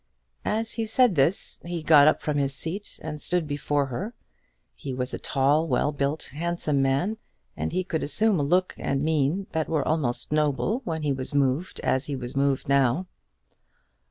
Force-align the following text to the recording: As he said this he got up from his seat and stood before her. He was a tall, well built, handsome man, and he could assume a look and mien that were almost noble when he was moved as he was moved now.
As 0.49 0.71
he 0.71 0.87
said 0.87 1.13
this 1.13 1.59
he 1.63 1.83
got 1.83 2.07
up 2.07 2.23
from 2.23 2.37
his 2.37 2.55
seat 2.55 2.99
and 3.03 3.21
stood 3.21 3.45
before 3.47 3.85
her. 3.85 4.15
He 4.73 4.95
was 4.95 5.13
a 5.13 5.19
tall, 5.19 5.67
well 5.67 5.91
built, 5.91 6.23
handsome 6.31 6.81
man, 6.81 7.17
and 7.55 7.71
he 7.71 7.83
could 7.83 8.01
assume 8.01 8.39
a 8.39 8.41
look 8.41 8.73
and 8.79 9.03
mien 9.03 9.45
that 9.51 9.69
were 9.69 9.87
almost 9.87 10.31
noble 10.31 10.81
when 10.85 11.03
he 11.03 11.13
was 11.13 11.35
moved 11.35 11.79
as 11.81 12.07
he 12.07 12.15
was 12.15 12.35
moved 12.35 12.67
now. 12.67 13.05